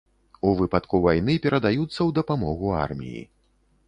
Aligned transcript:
У 0.51 0.51
выпадку 0.59 1.01
вайны 1.03 1.35
перадаюцца 1.43 1.97
ў 1.97 2.09
дапамогу 2.19 2.73
арміі. 2.87 3.21